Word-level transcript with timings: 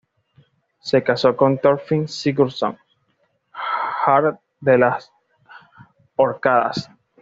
Se 0.81 1.03
casó 1.03 1.35
con 1.37 1.59
Thorfinn 1.59 2.07
Sigurdsson, 2.07 2.75
jarl 3.51 4.35
de 4.59 4.79
las 4.79 5.13
Órcadas. 6.15 6.89